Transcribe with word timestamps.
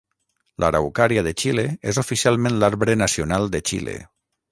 L'araucària 0.63 1.23
de 1.27 1.33
Xile 1.41 1.65
és 1.91 1.99
oficialment 2.03 2.57
l'arbre 2.63 2.97
nacional 3.03 3.47
de 3.57 3.63
Xile. 3.73 3.95